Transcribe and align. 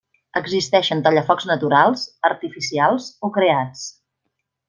Existeixen 0.39 1.03
tallafocs 1.07 1.45
naturals, 1.49 2.07
artificials 2.31 3.11
o 3.29 3.33
creats. 3.39 3.87